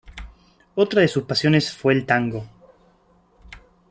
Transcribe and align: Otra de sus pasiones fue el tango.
Otra 0.73 1.01
de 1.01 1.07
sus 1.07 1.25
pasiones 1.25 1.71
fue 1.71 1.93
el 1.93 2.07
tango. 2.07 2.43